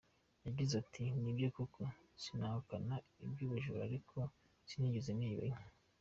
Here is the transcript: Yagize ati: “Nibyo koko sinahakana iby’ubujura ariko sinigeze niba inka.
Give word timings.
Yagize 0.47 0.73
ati: 0.83 1.03
“Nibyo 1.21 1.47
koko 1.55 1.81
sinahakana 2.21 2.95
iby’ubujura 3.23 3.81
ariko 3.87 4.17
sinigeze 4.69 5.11
niba 5.19 5.41
inka. 5.49 5.65